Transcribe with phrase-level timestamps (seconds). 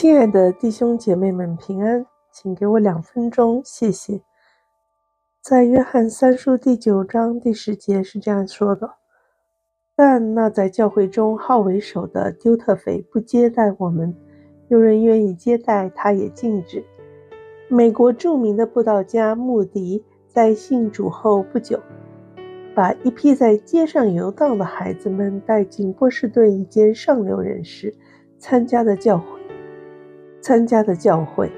[0.00, 4.22] 亲爱的弟兄姐妹们，平安，请给我两分钟，谢谢。
[5.42, 8.92] 在约翰三书第九章第十节是这样说的
[9.94, 14.16] ：“但那在教会中好为首的丢特腓不接待我们，
[14.68, 16.82] 有人愿意接待，他也禁止。”
[17.68, 21.78] 美国著名的布道家穆迪在信主后不久，
[22.74, 27.94] 把一批在街上游荡的孩子们带进波士顿一间上流人士
[28.38, 29.39] 参加的教会。
[30.40, 31.50] 参加的教会，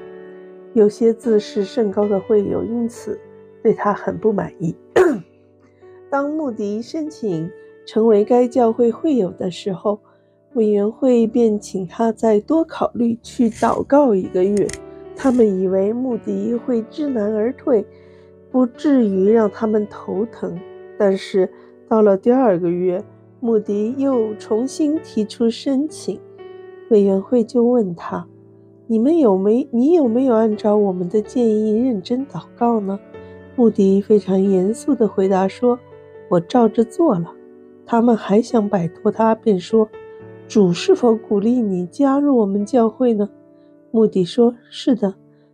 [0.73, 3.19] 有些自视甚高的会友因此
[3.61, 4.75] 对他很不满意。
[6.09, 7.49] 当穆迪申请
[7.85, 9.99] 成为该教会会友的时候，
[10.53, 14.67] 委员会便请他再多考虑，去祷告一个月。
[15.15, 17.85] 他们以为穆迪会知难而退，
[18.51, 20.59] 不至于让他们头疼。
[20.97, 21.49] 但是
[21.87, 23.03] 到了第二个月，
[23.39, 26.19] 穆迪又重新提出申请，
[26.89, 28.27] 委员会就问他
[28.87, 29.67] ：“你们有没？
[29.71, 32.99] 你有没有按照我们的建议认真祷告呢？”
[33.55, 35.77] 穆迪非常严肃地回答说
[36.29, 37.31] ：“我照着做了。”
[37.85, 39.89] 他们还想摆脱他，便说
[40.47, 43.29] ：“主是否鼓励你加入我们教会呢？”
[43.91, 45.13] 穆迪说：“是的，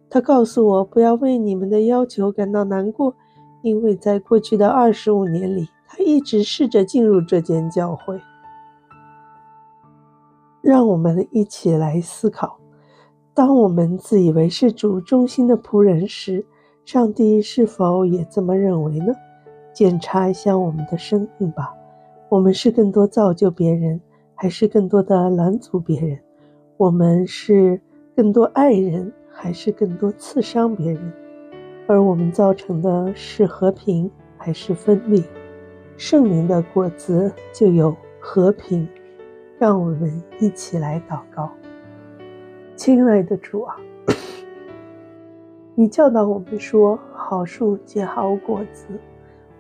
[0.10, 3.16] 他告诉我不要为你们的要求感到难过，
[3.64, 8.22] 因为在过去的二十五年里，他一直试着进入这间教会。”
[10.62, 12.59] 让我们一起来思考：
[13.40, 16.46] 当我们自以为是主忠心的仆人时，
[16.84, 19.14] 上帝是否也这么认为呢？
[19.72, 21.74] 检查一下我们的生命吧，
[22.28, 24.02] 我们是更多造就别人，
[24.36, 26.20] 还是更多的拦阻别人？
[26.76, 27.80] 我们是
[28.14, 31.14] 更多爱人，还是更多刺伤别人？
[31.88, 35.24] 而我们造成的是和平，还是分裂？
[35.96, 38.86] 圣灵的果子就有和平。
[39.58, 41.50] 让我们一起来祷告。
[42.80, 43.76] 亲爱的主啊，
[45.76, 48.88] 你教导我们说，好树结好果子，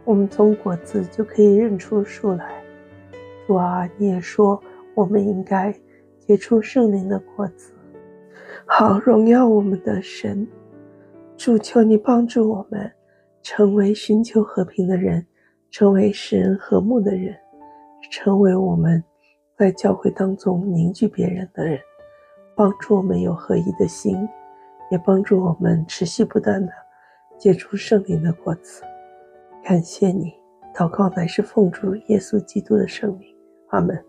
[0.05, 2.63] 我们从果子就可以认出树来。
[3.45, 4.57] 主啊，你也说，
[4.95, 5.77] 我们应该
[6.17, 7.73] 结出圣灵的果子。
[8.65, 10.47] 好，荣耀我们的神，
[11.35, 12.89] 主，求你帮助我们，
[13.41, 15.27] 成为寻求和平的人，
[15.69, 17.35] 成为使人和睦的人，
[18.09, 19.03] 成为我们
[19.57, 21.77] 在教会当中凝聚别人的人，
[22.59, 24.27] 帮助我们有合一的心，
[24.91, 26.69] 也帮助我们持续不断的
[27.37, 28.83] 结出圣灵的果子。
[29.63, 30.33] 感谢你，
[30.75, 33.33] 祷告乃是奉主耶稣基督的圣名，
[33.69, 34.08] 阿门。